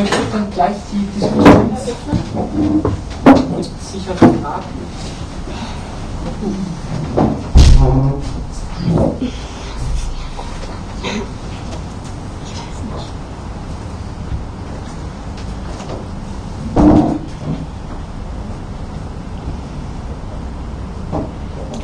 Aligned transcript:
möchte 0.00 0.18
dann 0.32 0.50
gleich 0.50 0.76
die 0.92 1.06
Diskussion 1.18 1.70
eröffnen. 1.70 2.82
Und 3.54 3.64
sicher 3.64 4.14
Fragen. 4.14 4.64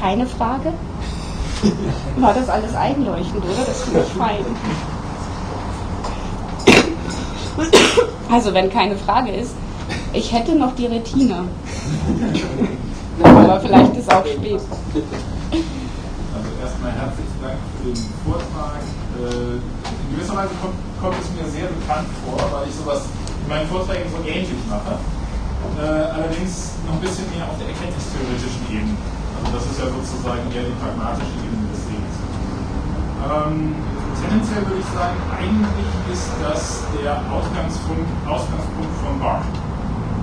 Keine 0.01 0.27
Frage? 0.27 0.73
War 2.19 2.33
das 2.33 2.49
alles 2.49 2.75
einleuchtend, 2.75 3.45
oder? 3.45 3.65
Das 3.67 3.83
finde 3.83 4.01
ich 4.01 4.13
fein. 4.13 4.96
Also, 8.31 8.53
wenn 8.55 8.71
keine 8.71 8.97
Frage 8.97 9.31
ist, 9.31 9.55
ich 10.13 10.33
hätte 10.33 10.55
noch 10.55 10.75
die 10.75 10.87
Retina. 10.87 11.45
Aber 13.23 13.61
vielleicht 13.61 13.97
ist 13.97 14.13
auch 14.13 14.27
spät. 14.27 14.61
Also 14.61 16.49
erstmal 16.61 16.93
herzlichen 16.93 17.39
Dank 17.41 17.57
für 17.81 17.89
den 17.89 17.97
Vortrag. 18.25 18.83
Äh, 19.17 19.57
in 19.57 20.17
gewisser 20.17 20.37
Weise 20.37 20.53
kommt, 20.61 20.77
kommt 21.01 21.17
es 21.17 21.29
mir 21.33 21.49
sehr 21.49 21.69
bekannt 21.73 22.09
vor, 22.25 22.37
weil 22.53 22.69
ich 22.69 22.75
sowas 22.75 23.09
in 23.43 23.49
meinen 23.49 23.69
Vorträgen 23.69 24.11
so 24.13 24.21
ähnlich 24.29 24.61
mache. 24.69 25.01
Äh, 25.81 26.13
allerdings 26.13 26.77
noch 26.85 26.95
ein 26.95 27.05
bisschen 27.05 27.25
mehr 27.33 27.49
auf 27.49 27.57
der 27.57 27.73
erkenntnistheoretischen 27.73 28.65
Ebene. 28.69 28.97
Also 29.41 29.49
das 29.57 29.65
ist 29.65 29.79
ja 29.81 29.87
sozusagen 29.89 30.45
eher 30.53 30.69
die 30.69 30.77
pragmatische 30.77 31.37
Ebene. 31.41 31.66
Ähm, 33.27 33.75
tendenziell 34.23 34.63
würde 34.67 34.79
ich 34.79 34.87
sagen, 34.95 35.19
eigentlich 35.35 35.91
ist 36.13 36.31
das 36.39 36.85
der 37.03 37.19
Ausgangspunkt, 37.27 38.07
Ausgangspunkt 38.23 38.95
von 39.03 39.19
Barclay. 39.19 39.51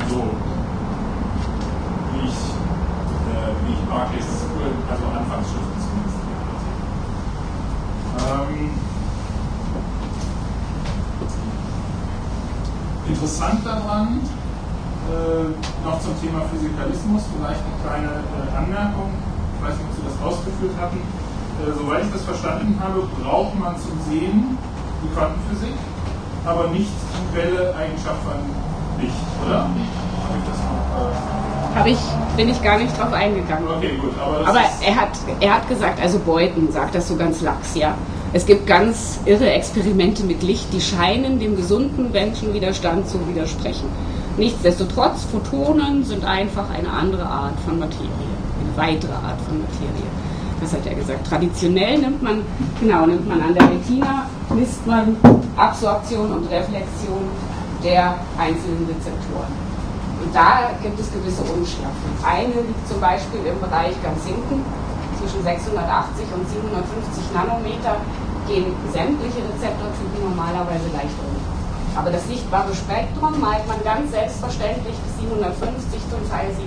So, 0.08 0.24
wie 2.14 2.24
ich, 2.24 2.40
äh, 3.28 3.52
wie 3.66 3.74
ich 3.74 3.84
Barclays, 3.90 4.48
also 4.90 5.04
Anfangsschriften 5.04 5.80
zumindest 5.84 6.18
ähm, 8.24 8.72
Interessant 13.06 13.66
daran, 13.66 14.22
äh, 15.12 15.84
noch 15.84 16.00
zum 16.00 16.16
Thema 16.22 16.42
Physikalismus, 16.48 17.24
vielleicht 17.36 17.60
eine 17.60 17.76
kleine 17.84 18.24
äh, 18.24 18.56
Anmerkung. 18.56 19.12
Ich 19.58 19.62
weiß 19.62 19.76
nicht, 19.76 19.88
ob 19.90 19.96
Sie 19.96 20.04
das 20.08 20.18
ausgeführt 20.24 20.76
hatten. 20.80 21.02
Äh, 21.62 21.72
soweit 21.78 22.04
ich 22.06 22.12
das 22.12 22.24
verstanden 22.24 22.80
habe, 22.84 23.04
braucht 23.24 23.58
man 23.60 23.76
zum 23.78 23.94
Sehen 24.10 24.58
die 25.04 25.10
Quantenphysik, 25.16 25.78
aber 26.46 26.68
nicht 26.70 26.90
die 26.90 27.38
Welle-Eigenschaft 27.38 28.22
von 28.24 28.40
Licht, 29.02 29.14
oder? 29.46 29.60
Habe 29.60 29.72
ich 29.80 30.50
das 30.50 30.58
noch? 30.58 31.76
Äh, 31.76 31.80
Habe 31.80 31.90
ich, 31.90 32.00
bin 32.38 32.50
ich 32.50 32.62
gar 32.62 32.78
nicht 32.78 32.98
drauf 32.98 33.14
eingegangen. 33.14 33.68
okay, 33.78 33.98
gut. 34.00 34.12
Aber, 34.20 34.48
Aber 34.48 34.60
er 34.82 34.96
hat, 34.96 35.10
er 35.40 35.56
hat 35.56 35.70
gesagt, 35.70 36.02
also 36.02 36.20
Beuthen 36.20 36.72
sagt 36.72 36.96
das 36.96 37.08
so 37.08 37.16
ganz 37.16 37.42
lax, 37.42 37.76
ja. 37.76 37.96
Es 38.36 38.46
gibt 38.48 38.66
ganz 38.66 39.20
irre 39.26 39.52
Experimente 39.52 40.24
mit 40.24 40.42
Licht, 40.42 40.74
die 40.74 40.82
scheinen 40.82 41.40
dem 41.40 41.56
gesunden 41.56 42.12
Menschenwiderstand 42.12 43.08
zu 43.08 43.20
widersprechen. 43.28 43.88
Nichtsdestotrotz, 44.38 45.26
Photonen 45.32 46.04
sind 46.04 46.26
einfach 46.26 46.66
eine 46.72 46.90
andere 46.90 47.26
Art 47.26 47.54
von 47.64 47.78
Materie, 47.78 48.10
eine 48.10 48.76
weitere 48.76 49.14
Art 49.14 49.40
von 49.48 49.60
Materie. 49.60 50.08
Das 50.64 50.72
hat 50.72 50.88
er 50.88 50.96
gesagt. 50.96 51.28
Traditionell 51.28 52.00
nimmt 52.00 52.24
man, 52.24 52.40
genau, 52.80 53.06
nimmt 53.06 53.28
man 53.28 53.42
an 53.42 53.54
der 53.54 53.68
Retina, 53.68 54.32
misst 54.56 54.80
man 54.88 55.18
Absorption 55.60 56.32
und 56.32 56.48
Reflexion 56.48 57.28
der 57.84 58.16
einzelnen 58.40 58.88
Rezeptoren. 58.88 59.52
Und 60.24 60.32
da 60.32 60.72
gibt 60.80 60.96
es 60.96 61.12
gewisse 61.12 61.44
Unschärfen. 61.52 62.08
Eine 62.24 62.64
liegt 62.64 62.88
zum 62.88 62.96
Beispiel 63.04 63.44
im 63.44 63.60
Bereich 63.60 63.92
ganz 64.00 64.24
hinten, 64.24 64.64
zwischen 65.20 65.44
680 65.44 66.32
und 66.32 66.48
750 66.48 67.36
Nanometer 67.36 68.00
gehen 68.48 68.72
sämtliche 68.96 69.44
Rezeptortypen 69.44 70.32
normalerweise 70.32 70.88
leicht 70.96 71.20
um. 71.28 71.36
Aber 71.92 72.08
das 72.08 72.24
sichtbare 72.32 72.72
Spektrum 72.72 73.36
malt 73.44 73.68
man 73.68 73.84
ganz 73.84 74.16
selbstverständlich 74.16 74.96
bis 74.96 75.28
750, 75.28 76.00
zum 76.08 76.24
Teil 76.32 76.56
780. 76.56 76.63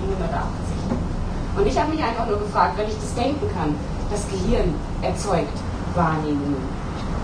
Und 1.57 1.65
ich 1.65 1.77
habe 1.79 1.91
mich 1.91 2.03
einfach 2.03 2.27
nur 2.27 2.37
gefragt, 2.37 2.77
wenn 2.77 2.87
ich 2.87 2.95
das 2.95 3.15
denken 3.15 3.49
kann, 3.57 3.75
das 4.11 4.27
Gehirn 4.29 4.75
erzeugt 5.01 5.57
Wahrnehmungen, 5.95 6.61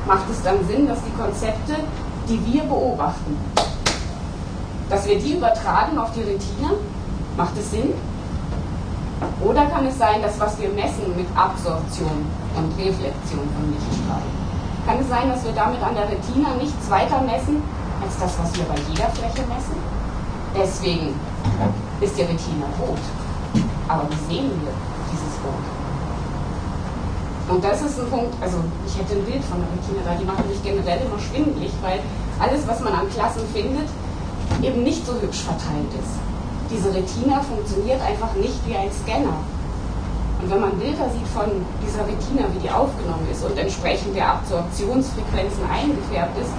macht 0.07 0.27
es 0.31 0.41
dann 0.41 0.65
Sinn, 0.67 0.87
dass 0.87 0.97
die 1.03 1.21
Konzepte, 1.21 1.75
die 2.27 2.43
wir 2.51 2.63
beobachten, 2.63 3.37
dass 4.89 5.07
wir 5.07 5.19
die 5.19 5.33
übertragen 5.33 5.97
auf 5.99 6.11
die 6.13 6.21
Retina? 6.21 6.73
Macht 7.37 7.57
es 7.57 7.71
Sinn? 7.71 7.93
Oder 9.43 9.65
kann 9.67 9.85
es 9.85 9.97
sein, 9.97 10.21
dass 10.21 10.39
was 10.39 10.59
wir 10.59 10.69
messen 10.69 11.15
mit 11.15 11.27
Absorption 11.35 12.25
und 12.55 12.77
Reflexion 12.77 13.45
von 13.53 13.71
Lichtstrahlen, 13.71 14.43
kann 14.85 14.99
es 14.99 15.07
sein, 15.07 15.29
dass 15.29 15.43
wir 15.45 15.53
damit 15.53 15.81
an 15.81 15.95
der 15.95 16.09
Retina 16.09 16.55
nichts 16.59 16.89
weiter 16.89 17.21
messen 17.21 17.61
als 18.03 18.17
das, 18.19 18.33
was 18.37 18.53
wir 18.57 18.65
bei 18.65 18.75
jeder 18.89 19.09
Fläche 19.09 19.47
messen? 19.47 19.77
Deswegen 20.55 21.15
ist 22.01 22.17
die 22.17 22.21
Retina 22.23 22.65
rot. 22.79 22.99
Aber 23.87 24.07
wie 24.09 24.33
sehen 24.33 24.51
wir 24.61 24.71
dieses 25.11 25.33
Rot? 25.43 25.65
Und 27.49 27.63
das 27.63 27.81
ist 27.81 27.99
ein 27.99 28.07
Punkt, 28.07 28.33
also 28.39 28.63
ich 28.87 28.95
hätte 28.97 29.19
ein 29.19 29.25
Bild 29.25 29.43
von 29.43 29.59
der 29.59 29.67
Retina 29.75 29.99
da, 30.07 30.15
die 30.15 30.23
machen 30.23 30.47
mich 30.47 30.63
generell 30.63 31.03
immer 31.03 31.19
schwindelig, 31.19 31.71
weil 31.83 31.99
alles, 32.39 32.63
was 32.67 32.79
man 32.79 32.93
an 32.93 33.09
Klassen 33.11 33.43
findet, 33.51 33.89
eben 34.63 34.83
nicht 34.83 35.05
so 35.05 35.11
hübsch 35.19 35.43
verteilt 35.43 35.91
ist. 35.91 36.15
Diese 36.71 36.87
Retina 36.95 37.43
funktioniert 37.43 37.99
einfach 37.99 38.31
nicht 38.39 38.57
wie 38.65 38.75
ein 38.79 38.87
Scanner. 38.89 39.43
Und 40.39 40.47
wenn 40.51 40.59
man 40.59 40.79
Bilder 40.79 41.07
sieht 41.11 41.27
von 41.35 41.51
dieser 41.83 42.07
Retina, 42.07 42.47
wie 42.55 42.63
die 42.63 42.71
aufgenommen 42.71 43.27
ist 43.31 43.43
und 43.43 43.59
entsprechend 43.59 44.15
der 44.15 44.39
Absorptionsfrequenzen 44.39 45.63
eingefärbt 45.67 46.35
ist, 46.39 46.51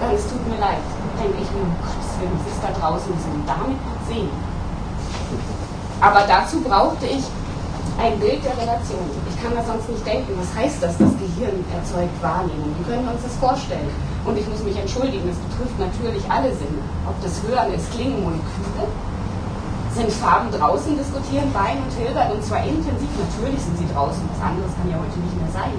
dann 0.00 0.12
es 0.12 0.28
tut 0.28 0.44
mir 0.48 0.60
leid. 0.60 0.84
Denke 1.16 1.40
ich 1.40 1.50
mir, 1.56 1.64
um 1.64 1.72
Gottes 1.80 2.12
Willen, 2.20 2.36
was 2.36 2.52
ist 2.52 2.60
da 2.60 2.72
draußen, 2.76 3.08
wie 3.08 3.22
soll 3.24 3.40
damit 3.48 3.80
sehen? 4.04 4.28
Aber 6.06 6.22
dazu 6.22 6.62
brauchte 6.62 7.02
ich 7.02 7.26
ein 7.98 8.14
Bild 8.22 8.38
der 8.46 8.54
Relation. 8.54 9.10
Ich 9.26 9.42
kann 9.42 9.58
das 9.58 9.66
sonst 9.66 9.90
nicht 9.90 10.06
denken. 10.06 10.38
Was 10.38 10.54
heißt 10.54 10.78
das? 10.78 10.94
Das 11.02 11.10
Gehirn 11.18 11.66
erzeugt 11.74 12.14
Wahrnehmung. 12.22 12.70
Wie 12.78 12.86
können 12.86 13.02
wir 13.02 13.10
uns 13.10 13.26
das 13.26 13.34
vorstellen? 13.42 13.90
Und 14.22 14.38
ich 14.38 14.46
muss 14.46 14.62
mich 14.62 14.78
entschuldigen, 14.78 15.26
das 15.26 15.34
betrifft 15.50 15.74
natürlich 15.82 16.22
alle 16.30 16.54
Sinne. 16.54 16.78
Ob 17.10 17.18
das 17.26 17.34
Hören 17.42 17.74
ist, 17.74 17.90
klingen 17.90 18.22
Moleküle, 18.22 18.86
sind 19.98 20.12
Farben 20.22 20.46
draußen, 20.54 20.94
diskutieren 20.94 21.50
Bein 21.50 21.82
und 21.82 21.90
Hilbert 21.98 22.30
und 22.30 22.42
zwar 22.46 22.62
intensiv. 22.62 23.10
Natürlich 23.18 23.58
sind 23.66 23.74
sie 23.74 23.90
draußen, 23.90 24.22
was 24.30 24.38
anderes 24.46 24.70
kann 24.78 24.86
ja 24.86 25.02
heute 25.02 25.18
nicht 25.18 25.34
mehr 25.42 25.50
sein. 25.50 25.74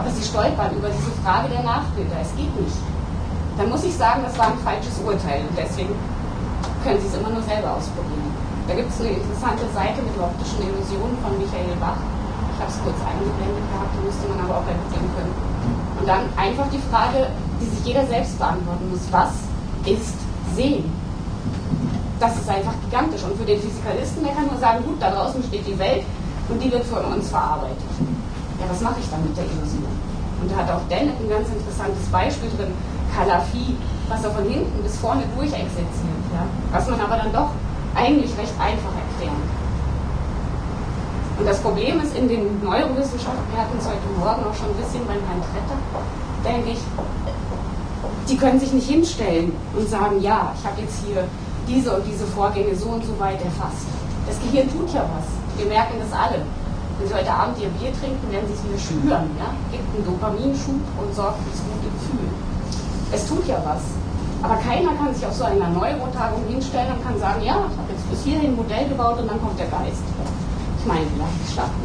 Aber 0.00 0.08
sie 0.08 0.24
stolpern 0.24 0.72
über 0.72 0.88
diese 0.88 1.12
Frage 1.20 1.52
der 1.52 1.68
Nachbilder. 1.68 2.16
Es 2.24 2.32
geht 2.32 2.52
nicht. 2.56 2.80
Dann 3.60 3.68
muss 3.68 3.84
ich 3.84 3.92
sagen, 3.92 4.24
das 4.24 4.40
war 4.40 4.56
ein 4.56 4.60
falsches 4.64 4.96
Urteil 5.04 5.44
und 5.44 5.52
deswegen 5.52 5.92
können 6.80 7.00
Sie 7.00 7.12
es 7.12 7.16
immer 7.20 7.28
nur 7.28 7.44
selber 7.44 7.76
ausprobieren. 7.76 8.35
Da 8.66 8.74
gibt 8.74 8.90
es 8.90 8.98
eine 8.98 9.14
interessante 9.14 9.62
Seite 9.70 10.02
mit 10.02 10.18
optischen 10.18 10.58
Illusionen 10.66 11.14
von 11.22 11.38
Michael 11.38 11.78
Bach. 11.78 12.02
Ich 12.50 12.58
habe 12.58 12.70
es 12.70 12.78
kurz 12.82 12.98
eingeblendet 12.98 13.62
gehabt, 13.70 13.94
die 13.94 14.02
müsste 14.02 14.26
man 14.26 14.42
aber 14.42 14.58
auch 14.58 14.66
sehen 14.66 15.06
können. 15.14 15.34
Und 16.00 16.06
dann 16.08 16.26
einfach 16.34 16.66
die 16.74 16.82
Frage, 16.90 17.30
die 17.62 17.68
sich 17.70 17.84
jeder 17.86 18.02
selbst 18.10 18.38
beantworten 18.38 18.90
muss, 18.90 19.06
was 19.10 19.30
ist 19.86 20.18
Sehen? 20.54 20.90
Das 22.18 22.34
ist 22.34 22.48
einfach 22.48 22.72
gigantisch. 22.82 23.22
Und 23.22 23.36
für 23.38 23.44
den 23.44 23.60
Physikalisten, 23.60 24.24
der 24.24 24.32
kann 24.34 24.46
nur 24.50 24.58
sagen, 24.58 24.82
gut, 24.82 24.96
da 24.98 25.10
draußen 25.10 25.42
steht 25.44 25.66
die 25.66 25.78
Welt 25.78 26.02
und 26.48 26.58
die 26.58 26.72
wird 26.72 26.84
von 26.84 27.04
uns 27.12 27.28
verarbeitet. 27.28 27.92
Ja, 28.58 28.66
was 28.66 28.80
mache 28.80 28.98
ich 28.98 29.08
dann 29.10 29.22
mit 29.22 29.36
der 29.36 29.44
Illusion? 29.44 29.86
Und 30.40 30.50
da 30.50 30.64
hat 30.64 30.70
auch 30.72 30.82
Dennett 30.88 31.20
ein 31.20 31.28
ganz 31.28 31.48
interessantes 31.48 32.08
Beispiel 32.08 32.48
drin, 32.56 32.72
Kalafi, 33.14 33.76
was 34.08 34.24
er 34.24 34.30
von 34.32 34.44
hinten 34.44 34.82
bis 34.82 34.96
vorne 34.96 35.24
durchexerziert. 35.36 36.24
Ja? 36.32 36.48
Was 36.72 36.88
man 36.88 37.00
aber 37.00 37.16
dann 37.16 37.32
doch 37.32 37.50
eigentlich 37.96 38.36
recht 38.36 38.52
einfach 38.60 38.92
erklären. 38.92 39.42
Und 41.38 41.46
das 41.46 41.60
Problem 41.60 42.00
ist, 42.00 42.16
in 42.16 42.28
den 42.28 42.62
Neurowissenschaften, 42.62 43.44
wir 43.52 43.60
hatten 43.60 43.76
es 43.78 43.86
heute 43.86 44.08
Morgen 44.18 44.44
auch 44.44 44.54
schon 44.54 44.70
ein 44.70 44.80
bisschen 44.80 45.04
beim 45.06 45.20
Herrn 45.28 45.42
Tretter, 45.52 45.78
denke 46.44 46.70
ich, 46.70 46.80
die 48.28 48.36
können 48.36 48.58
sich 48.58 48.72
nicht 48.72 48.88
hinstellen 48.88 49.52
und 49.76 49.88
sagen, 49.88 50.20
ja, 50.20 50.52
ich 50.58 50.64
habe 50.66 50.80
jetzt 50.80 50.96
hier 51.04 51.24
diese 51.68 51.92
und 51.92 52.06
diese 52.06 52.24
Vorgänge 52.26 52.74
so 52.74 52.90
und 52.90 53.04
so 53.04 53.18
weit 53.18 53.42
erfasst. 53.42 53.86
Das 54.26 54.36
Gehirn 54.40 54.70
tut 54.70 54.92
ja 54.94 55.02
was. 55.02 55.26
Wir 55.58 55.66
merken 55.66 55.98
das 56.00 56.12
alle. 56.12 56.42
Wenn 56.98 57.08
Sie 57.08 57.14
heute 57.14 57.30
Abend 57.30 57.58
Ihr 57.60 57.68
Bier 57.76 57.92
trinken, 57.92 58.24
werden 58.32 58.48
Sie 58.48 58.54
es 58.54 58.64
wieder 58.64 58.80
spüren. 58.80 59.30
Ja? 59.38 59.52
Gibt 59.70 59.84
einen 59.94 60.04
Dopaminschub 60.04 60.80
und 60.96 61.14
sorgt 61.14 61.38
für 61.44 61.50
das 61.52 61.62
gute 61.62 61.88
Gefühl. 61.92 62.28
Es 63.12 63.28
tut 63.28 63.46
ja 63.46 63.60
was. 63.62 63.82
Aber 64.42 64.56
keiner 64.56 64.92
kann 64.94 65.14
sich 65.14 65.26
auf 65.26 65.34
so 65.34 65.44
einer 65.44 65.68
Neurotagung 65.70 66.44
hinstellen 66.48 66.92
und 66.92 67.04
kann 67.04 67.18
sagen, 67.18 67.42
ja, 67.42 67.66
ich 67.68 67.76
habe 67.76 67.85
bis 68.10 68.24
hierhin 68.24 68.50
ein 68.52 68.56
Modell 68.56 68.88
gebaut 68.88 69.18
und 69.20 69.28
dann 69.28 69.40
kommt 69.40 69.58
der 69.58 69.66
Geist. 69.66 70.02
Ich 70.78 70.86
meine, 70.86 71.06
vielleicht 71.14 71.52
schlafen. 71.52 71.82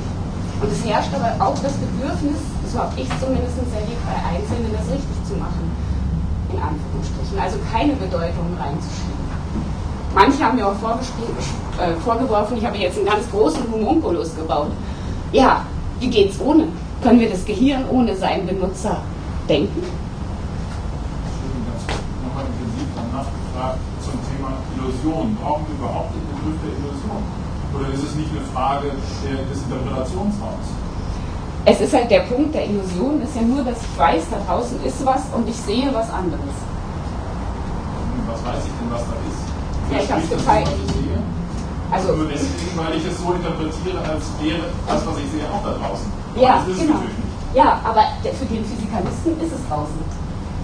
Und 0.61 0.71
es 0.71 0.85
herrscht 0.85 1.09
aber 1.13 1.33
auch 1.43 1.57
das 1.57 1.73
Bedürfnis, 1.73 2.37
so 2.71 2.79
habe 2.79 2.93
ich 2.95 3.09
es 3.09 3.19
zumindest 3.19 3.57
erlebt, 3.57 4.03
bei 4.05 4.13
Einzelnen 4.13 4.71
das 4.71 4.85
richtig 4.93 5.17
zu 5.25 5.33
machen. 5.35 5.71
in 6.53 6.59
Anführungsstrichen, 6.59 7.39
also 7.39 7.57
keine 7.71 7.93
Bedeutung 7.93 8.57
reinzuschieben. 8.59 9.21
Manche 10.13 10.43
haben 10.43 10.57
mir 10.57 10.67
auch 10.67 10.73
äh, 10.73 11.95
vorgeworfen, 12.03 12.57
ich 12.57 12.65
habe 12.65 12.77
jetzt 12.77 12.97
einen 12.97 13.07
ganz 13.07 13.29
großen 13.31 13.63
Homunculus 13.71 14.35
gebaut. 14.35 14.71
Ja, 15.31 15.65
wie 15.99 16.09
geht's 16.09 16.39
ohne? 16.39 16.67
Können 17.01 17.19
wir 17.19 17.29
das 17.29 17.45
Gehirn 17.45 17.85
ohne 17.89 18.15
seinen 18.15 18.45
Benutzer 18.45 18.97
denken? 19.47 19.81
Nochmal 22.23 22.45
intensiv 22.45 22.87
danach 22.95 23.25
gefragt 23.25 23.79
zum 24.03 24.13
Thema 24.27 24.57
Illusion. 25.01 25.37
Brauchen 25.41 25.65
wir 25.67 25.75
überhaupt 25.75 26.13
den 26.13 26.25
Begriff 26.29 26.57
der 26.61 26.73
Illusion? 26.77 27.21
Oder 27.73 27.87
ist 27.93 28.03
es 28.03 28.15
nicht 28.15 28.29
eine 28.31 28.45
Frage 28.53 28.93
des 28.93 29.59
Interpretationsraums? 29.63 30.67
Es 31.65 31.79
ist 31.79 31.93
halt 31.93 32.09
der 32.09 32.21
Punkt 32.21 32.53
der 32.53 32.65
Illusion, 32.65 33.21
ist 33.21 33.35
ja 33.35 33.41
nur, 33.41 33.63
dass 33.63 33.77
ich 33.81 33.97
weiß, 33.97 34.23
da 34.31 34.37
draußen 34.45 34.83
ist 34.83 35.05
was 35.05 35.21
und 35.33 35.47
ich 35.47 35.55
sehe 35.55 35.93
was 35.93 36.09
anderes. 36.09 36.53
Was 38.27 38.41
weiß 38.45 38.65
ich 38.65 38.73
denn, 38.81 38.89
was 38.89 39.05
da 39.05 39.15
ist? 39.29 39.41
Ja, 39.91 39.97
ich 40.01 40.11
habe 40.11 40.21
es 40.21 40.29
gezeigt. 40.29 40.69
Also, 41.91 42.13
Nur 42.15 42.27
deswegen, 42.31 42.71
weil 42.77 42.95
ich 42.95 43.05
es 43.05 43.19
so 43.19 43.33
interpretiere, 43.33 43.99
als 43.99 44.23
wäre 44.39 44.63
das, 44.87 45.05
was 45.05 45.15
ich 45.19 45.27
sehe, 45.27 45.43
auch 45.51 45.61
da 45.61 45.75
draußen. 45.75 46.07
Ja, 46.39 46.63
genau. 46.65 47.03
Ja, 47.53 47.81
aber 47.83 48.15
für 48.23 48.45
den 48.45 48.63
Physikalisten 48.63 49.35
ist 49.43 49.51
es 49.51 49.67
draußen. 49.67 49.99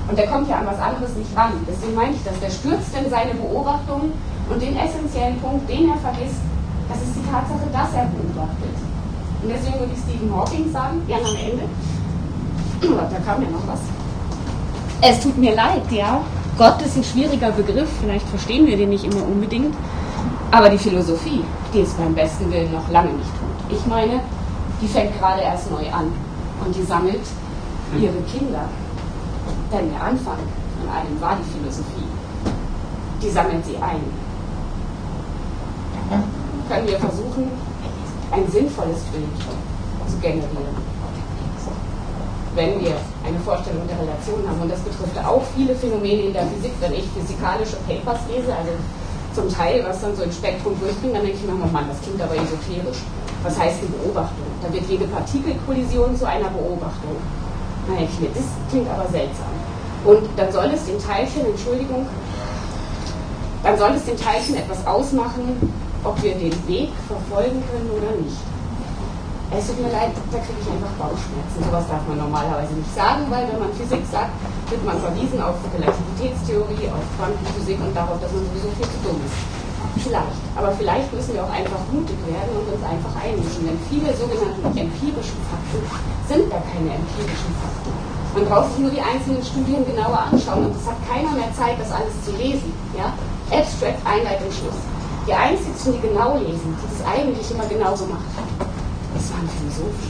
Und 0.08 0.18
der 0.18 0.28
kommt 0.28 0.48
ja 0.50 0.60
an 0.60 0.66
was 0.66 0.80
anderes 0.80 1.16
nicht 1.16 1.36
ran. 1.36 1.52
Deswegen 1.68 1.96
meine 1.96 2.16
ich 2.16 2.24
das. 2.24 2.40
Der 2.40 2.50
stürzt 2.50 2.96
in 2.96 3.10
seine 3.10 3.34
Beobachtung 3.34 4.12
und 4.50 4.62
den 4.62 4.78
essentiellen 4.78 5.38
Punkt, 5.40 5.70
den 5.70 5.90
er 5.90 5.98
vergisst, 5.98 6.40
das 6.88 6.98
ist 7.02 7.16
die 7.16 7.26
Tatsache, 7.30 7.68
dass 7.74 7.94
er 7.94 8.08
beobachtet. 8.08 8.76
Und 9.44 9.50
deswegen 9.50 9.80
würde 9.80 9.92
ich 9.94 10.00
Stephen 10.00 10.34
Hawking 10.34 10.72
sagen, 10.72 11.02
ja 11.08 11.18
am 11.18 11.36
Ende, 11.36 11.68
da 13.12 13.20
kam 13.20 13.42
ja 13.44 13.50
noch 13.50 13.68
was. 13.68 13.80
Es 15.02 15.22
tut 15.22 15.38
mir 15.38 15.54
leid, 15.54 15.84
ja. 15.92 16.22
Gott 16.58 16.82
ist 16.82 16.98
ein 16.98 17.04
schwieriger 17.04 17.52
Begriff, 17.52 17.90
vielleicht 18.02 18.28
verstehen 18.30 18.66
wir 18.66 18.78
den 18.78 18.90
nicht 18.90 19.04
immer 19.04 19.24
unbedingt. 19.24 19.76
Aber 20.50 20.70
die 20.70 20.78
Philosophie, 20.78 21.44
die 21.74 21.82
ist 21.82 21.98
beim 21.98 22.16
besten 22.16 22.52
Willen 22.52 22.72
noch 22.72 22.90
lange 22.90 23.12
nicht 23.12 23.30
tot. 23.30 23.78
Ich 23.78 23.86
meine, 23.86 24.22
die 24.82 24.88
fängt 24.88 25.20
gerade 25.20 25.42
erst 25.42 25.70
neu 25.70 25.86
an 25.92 26.12
und 26.66 26.76
die 26.76 26.84
sammelt 26.84 27.22
ihre 28.00 28.22
Kinder. 28.22 28.70
Denn 29.72 29.92
der 29.92 30.02
Anfang 30.02 30.40
von 30.80 30.90
allem 30.90 31.20
war 31.20 31.38
die 31.38 31.58
Philosophie. 31.58 32.08
Die 33.22 33.30
sammelt 33.30 33.66
sie 33.66 33.76
ein. 33.78 34.02
Können 36.70 36.88
wir 36.88 37.00
versuchen, 37.00 37.52
ein 38.32 38.50
sinnvolles 38.52 39.02
Bild 39.12 39.26
zu 40.08 40.18
generieren. 40.20 40.88
Wenn 42.56 42.80
wir 42.80 42.96
eine 43.26 43.40
Vorstellung 43.40 43.88
der 43.88 44.00
Relation 44.00 44.48
haben, 44.48 44.62
und 44.62 44.72
das 44.72 44.80
betrifft 44.80 45.18
auch 45.24 45.44
viele 45.56 45.76
Phänomene 45.76 46.32
in 46.32 46.34
der 46.34 46.44
Physik, 46.48 46.74
wenn 46.80 46.94
ich 46.94 47.06
physikalische 47.12 47.78
Papers 47.88 48.20
lese, 48.30 48.56
also 48.56 48.72
zum 49.36 49.54
Teil, 49.54 49.84
was 49.86 50.02
dann 50.02 50.16
so 50.16 50.24
ein 50.24 50.32
Spektrum 50.32 50.74
durchbringt, 50.80 51.16
dann 51.16 51.24
denke 51.24 51.38
ich 51.38 51.46
mir 51.46 51.54
immer, 51.54 51.68
Mann, 51.68 51.86
das 51.88 52.02
klingt 52.02 52.22
aber 52.22 52.36
esoterisch. 52.36 53.04
Was 53.44 53.60
heißt 53.60 53.78
die 53.84 53.92
Beobachtung? 53.94 54.48
Da 54.64 54.74
wird 54.74 54.90
jede 54.90 55.06
Partikelkollision 55.06 56.18
zu 56.18 56.26
einer 56.26 56.50
Beobachtung. 56.50 57.16
Mir, 57.88 58.30
das 58.34 58.44
klingt 58.70 58.90
aber 58.90 59.08
seltsam. 59.10 59.48
Und 60.04 60.28
dann 60.36 60.52
soll 60.52 60.72
es 60.74 60.86
den 60.86 61.00
Teilchen, 61.00 61.46
Entschuldigung, 61.46 62.06
dann 63.64 63.78
soll 63.78 63.92
es 63.96 64.06
den 64.06 64.18
Teilchen 64.18 64.56
etwas 64.56 64.86
ausmachen, 64.86 65.72
ob 66.04 66.22
wir 66.22 66.36
den 66.36 66.56
Weg 66.68 66.92
verfolgen 67.08 67.64
können 67.72 67.90
oder 67.92 68.12
nicht. 68.22 68.38
Es 69.50 69.68
tut 69.68 69.80
mir 69.80 69.92
leid, 69.92 70.12
da 70.32 70.40
kriege 70.40 70.60
ich 70.60 70.70
einfach 70.72 70.92
Bauchschmerzen. 71.00 71.64
Sowas 71.64 71.88
darf 71.88 72.04
man 72.08 72.18
normalerweise 72.18 72.74
nicht 72.74 72.94
sagen, 72.94 73.24
weil 73.30 73.48
wenn 73.48 73.60
man 73.60 73.72
Physik 73.74 74.04
sagt, 74.12 74.36
wird 74.70 74.84
man 74.84 75.00
verwiesen 75.00 75.40
auf 75.40 75.56
Relativitätstheorie, 75.72 76.92
auf 76.92 77.04
Quantenphysik 77.16 77.80
und 77.80 77.96
darauf, 77.96 78.20
dass 78.20 78.32
man 78.32 78.44
sowieso 78.44 78.68
viel 78.76 78.92
zu 78.92 79.00
dumm 79.08 79.20
ist. 79.24 79.67
Vielleicht. 80.00 80.42
Aber 80.56 80.72
vielleicht 80.72 81.10
müssen 81.14 81.34
wir 81.34 81.44
auch 81.44 81.54
einfach 81.54 81.82
mutig 81.92 82.18
werden 82.28 82.54
und 82.54 82.66
uns 82.70 82.84
einfach 82.84 83.14
einmischen. 83.18 83.66
Denn 83.66 83.80
viele 83.90 84.14
sogenannte 84.14 84.62
empirische 84.74 85.38
Fakten 85.50 85.82
sind 86.30 86.46
da 86.52 86.62
keine 86.70 86.98
empirischen 86.98 87.54
Fakten. 87.62 87.92
Man 88.36 88.46
braucht 88.46 88.70
sich 88.76 88.86
nur 88.86 88.92
die 88.92 89.02
einzelnen 89.02 89.42
Studien 89.42 89.82
genauer 89.86 90.30
anschauen 90.30 90.70
und 90.70 90.76
es 90.76 90.86
hat 90.86 91.00
keiner 91.10 91.34
mehr 91.34 91.50
Zeit, 91.58 91.80
das 91.80 91.90
alles 91.90 92.14
zu 92.22 92.32
lesen. 92.38 92.70
Ja? 92.94 93.14
Abstract, 93.50 94.00
Einleitung, 94.06 94.52
Schluss. 94.54 94.78
Die 95.26 95.34
einzigen, 95.34 95.74
die 95.74 96.08
genau 96.08 96.38
lesen, 96.38 96.78
die 96.78 96.88
das 96.88 97.02
eigentlich 97.04 97.48
immer 97.52 97.66
genauso 97.66 98.06
machen 98.06 98.28
das 99.18 99.32
waren 99.32 99.50
Philosophen. 99.50 100.08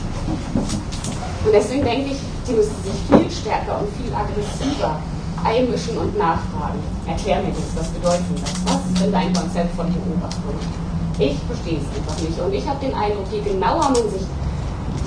Und 1.44 1.52
deswegen 1.52 1.84
denke 1.84 2.10
ich, 2.12 2.18
die 2.46 2.52
müssen 2.52 2.76
sich 2.82 2.98
viel 3.08 3.30
stärker 3.30 3.80
und 3.80 3.88
viel 3.96 4.12
aggressiver 4.12 5.00
einmischen 5.44 5.98
und 5.98 6.16
nachfragen. 6.16 6.78
Erklär 7.06 7.42
mir 7.42 7.52
das, 7.52 7.74
was 7.76 7.88
bedeutet 7.88 8.24
das? 8.42 8.54
Was 8.66 8.82
ist 8.86 9.00
denn 9.00 9.12
dein 9.12 9.32
Konzept 9.32 9.74
von 9.76 9.86
Beobachtung? 9.86 10.54
Ich 11.18 11.36
verstehe 11.50 11.78
es 11.82 11.88
einfach 11.90 12.16
nicht. 12.22 12.38
Und 12.38 12.54
ich 12.54 12.66
habe 12.68 12.78
den 12.78 12.94
Eindruck, 12.94 13.26
je 13.32 13.40
genauer 13.40 13.90
man 13.90 14.06
sich 14.10 14.22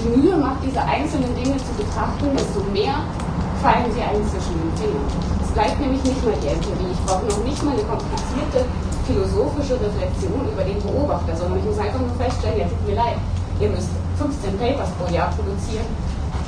die 0.02 0.10
Mühe 0.10 0.36
macht, 0.36 0.60
diese 0.66 0.82
einzelnen 0.82 1.32
Dinge 1.36 1.56
zu 1.58 1.72
betrachten, 1.78 2.36
desto 2.36 2.60
mehr 2.74 3.06
fallen 3.62 3.88
sie 3.94 4.02
einem 4.02 4.26
zwischen 4.26 4.58
den 4.58 4.74
Fingern. 4.76 5.08
Es 5.40 5.52
bleibt 5.54 5.80
nämlich 5.80 6.04
nicht 6.04 6.22
mal 6.26 6.34
die 6.42 6.50
Empirie. 6.50 6.92
Ich 6.92 7.02
brauche 7.06 7.26
noch 7.26 7.44
nicht 7.46 7.62
mal 7.64 7.74
eine 7.78 7.86
komplizierte 7.86 8.66
philosophische 9.06 9.78
Reflexion 9.78 10.42
über 10.52 10.64
den 10.64 10.82
Beobachter, 10.82 11.36
sondern 11.36 11.60
ich 11.60 11.66
muss 11.66 11.78
einfach 11.78 12.00
nur 12.00 12.16
feststellen, 12.18 12.60
ja, 12.60 12.68
tut 12.68 12.88
mir 12.88 12.96
leid, 12.96 13.18
ihr 13.60 13.70
müsst 13.70 13.90
15 14.18 14.58
Papers 14.58 14.90
pro 14.98 15.06
Jahr 15.14 15.30
produzieren. 15.32 15.86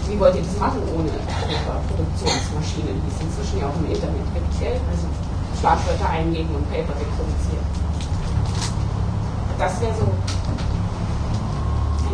Wie 0.07 0.19
wollt 0.19 0.35
ihr 0.35 0.43
das 0.43 0.59
machen 0.59 0.81
ohne 0.93 1.09
Produktionsmaschinen, 1.09 3.01
die 3.01 3.09
es 3.09 3.21
inzwischen 3.23 3.59
ja 3.59 3.67
auch 3.67 3.77
im 3.79 3.87
Internet 3.87 4.27
gibt? 4.33 4.59
Gell? 4.59 4.79
Also 4.91 5.07
Schlagwörter 5.59 6.09
eingeben 6.09 6.53
und 6.55 6.69
Paper 6.69 6.91
reproduzieren. 6.91 7.65
Das 9.57 9.79
wäre 9.79 9.93
so 9.95 10.03
ein 10.03 10.11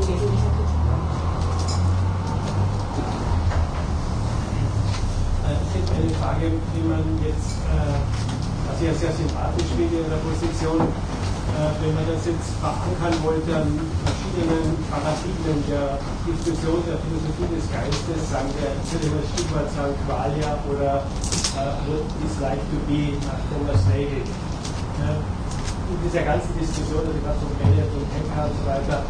wesentlicher 0.06 0.52
Kritikpunkt. 0.54 1.10
Äh, 5.50 5.58
ich 5.66 5.74
hätte 5.82 5.92
eine 5.98 6.12
Frage, 6.22 6.46
wie 6.76 6.84
man 6.88 7.04
jetzt, 7.26 7.58
äh, 7.74 7.98
ich 8.80 8.86
ja 8.86 8.94
sehr 8.94 9.12
sympathisch 9.12 9.72
finde 9.76 9.98
in 9.98 10.10
der 10.10 10.22
Position, 10.24 10.88
wenn 11.82 11.94
man 11.96 12.06
das 12.08 12.22
jetzt 12.26 12.56
verankern 12.60 13.16
wollte 13.24 13.52
an 13.56 13.68
verschiedenen 14.06 14.78
Paradigmen 14.88 15.60
der 15.68 16.00
Diskussion 16.28 16.80
der 16.88 16.98
Philosophie 17.04 17.50
des 17.52 17.66
Geistes, 17.72 18.20
sagen 18.30 18.50
wir, 18.56 18.72
würde 18.72 19.10
das 19.20 19.28
Stichwort 19.34 19.70
sagen 19.74 19.96
Qualia 20.06 20.56
oder 20.70 21.04
What 21.60 22.06
is 22.24 22.40
like 22.40 22.62
to 22.72 22.78
be 22.88 23.18
nach 23.26 23.42
Thomas 23.52 23.82
Nagel. 23.90 24.24
Uh, 25.02 25.20
in 25.92 25.98
dieser 26.06 26.24
ganzen 26.24 26.54
Diskussion, 26.60 27.02
also 27.02 27.20
gerade 27.20 27.40
von 27.42 27.52
Elliot 27.66 27.92
und 27.98 28.08
Eckhart 28.14 28.52
und 28.52 28.60
so 28.62 28.66
weiter, 28.70 29.04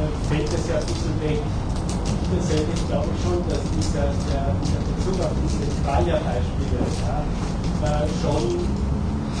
uh, 0.00 0.10
fällt 0.26 0.48
es 0.50 0.66
ja 0.66 0.80
ein 0.80 0.86
bisschen 0.88 1.14
weg. 1.20 1.38
Ich 1.38 2.26
persönlich 2.32 2.80
glaube 2.88 3.12
schon, 3.22 3.38
dass 3.46 3.62
dieser, 3.76 4.08
der, 4.32 4.50
der 4.50 4.80
Bezug 4.88 5.20
auf 5.20 5.34
diese 5.44 5.68
Qualia-Beispiele 5.84 6.80
ja, 7.06 8.02
schon 8.18 8.81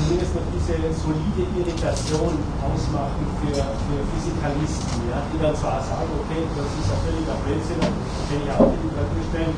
zumindest 0.02 0.34
noch 0.34 0.46
diese 0.50 0.74
solide 0.98 1.42
Irritation 1.54 2.34
ausmachen 2.58 3.22
für, 3.38 3.54
für 3.54 3.98
Physikalisten, 4.10 4.98
ja, 5.06 5.22
die 5.30 5.38
dann 5.38 5.54
zwar 5.54 5.78
sagen, 5.82 6.10
okay, 6.18 6.42
das 6.58 6.70
ist 6.74 6.90
ja 6.90 6.96
völliger 7.06 7.36
Blödsinn, 7.46 7.78
das 7.78 8.22
kenne 8.26 8.42
ich 8.42 8.50
auch 8.50 8.66
die 8.66 8.80
Literaturstellen, 8.82 9.54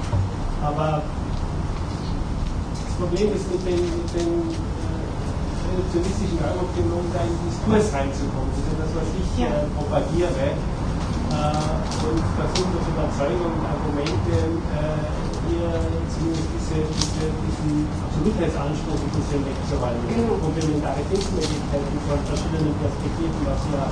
aber 0.61 0.89
das 1.01 2.95
Problem 3.01 3.29
ist 3.33 3.47
mit 3.49 3.63
den, 3.65 3.81
mit 3.81 4.11
den 4.13 4.33
äh, 4.53 5.65
reduktionistischen 5.73 6.39
Neuroptimonen 6.39 7.09
da 7.11 7.25
in 7.25 7.33
den 7.33 7.43
Diskurs 7.49 7.89
reinzukommen. 7.91 8.53
Das 8.55 8.69
ist 8.69 8.79
das, 8.79 8.91
was 8.95 9.09
ich 9.17 9.33
äh, 9.41 9.67
propagiere 9.75 10.47
äh, 10.55 12.05
und 12.05 12.23
versuche 12.39 12.71
durch 12.71 12.89
Überzeugung 12.93 13.51
und 13.59 13.65
Argumente 13.67 14.35
äh, 14.79 15.34
hier 15.49 15.71
zumindest 16.11 16.49
diese, 16.55 16.79
diese, 16.85 17.25
diesen 17.29 17.89
Absolutheitsanspruch 18.05 19.01
ein 19.01 19.13
bisschen 19.15 19.41
wegzuräumen. 19.45 20.05
Genau. 20.09 20.37
Komplementaritätsmöglichkeiten 20.41 21.97
von 22.07 22.19
verschiedenen 22.29 22.75
Perspektiven, 22.81 23.41
was 23.45 23.61
wir 23.69 23.85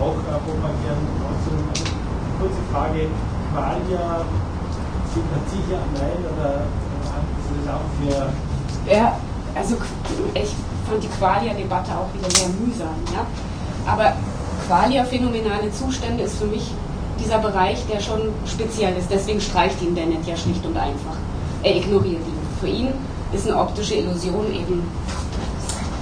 auch 0.00 0.18
äh, 0.18 0.38
propagieren. 0.42 1.02
Also, 1.24 1.50
kurze 2.38 2.62
Frage, 2.72 3.06
Qualia, 3.52 4.24
Sympathie 5.12 5.64
ja, 5.70 5.80
nein, 5.94 6.20
oder 6.24 6.64
ist 6.64 7.48
das 7.52 7.66
auch 7.68 7.88
für... 8.00 8.32
Ja, 8.90 9.16
also 9.54 9.76
ich 10.34 10.54
fand 10.88 11.02
die 11.02 11.08
Qualia-Debatte 11.08 11.92
auch 11.92 12.08
wieder 12.14 12.30
sehr 12.30 12.48
mühsam. 12.48 12.96
Ja? 13.12 13.26
Aber 13.86 14.14
Qualia-phänomenale 14.66 15.70
Zustände 15.72 16.24
ist 16.24 16.38
für 16.38 16.46
mich 16.46 16.72
dieser 17.22 17.38
Bereich, 17.38 17.78
der 17.92 18.00
schon 18.00 18.20
speziell 18.46 18.96
ist. 18.96 19.10
Deswegen 19.10 19.40
streicht 19.40 19.80
ihn 19.82 19.94
Dennett 19.94 20.26
ja 20.26 20.36
schlicht 20.36 20.64
und 20.64 20.76
einfach. 20.76 21.16
Er 21.62 21.76
ignoriert 21.76 22.20
ihn. 22.26 22.42
Für 22.60 22.68
ihn 22.68 22.88
ist 23.32 23.48
eine 23.48 23.58
optische 23.58 23.94
Illusion 23.94 24.46
eben 24.52 24.82